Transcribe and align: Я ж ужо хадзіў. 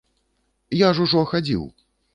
Я 0.79 0.89
ж 0.97 1.05
ужо 1.07 1.23
хадзіў. 1.35 1.63